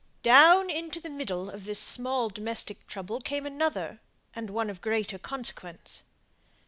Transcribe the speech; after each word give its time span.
Down 0.23 0.71
into 0.71 0.99
the 0.99 1.11
middle 1.11 1.47
of 1.51 1.65
this 1.65 1.77
small 1.77 2.29
domestic 2.29 2.87
trouble 2.87 3.19
came 3.21 3.45
another, 3.45 4.01
and 4.35 4.49
one 4.49 4.71
of 4.71 4.81
greater 4.81 5.19
consequence. 5.19 6.05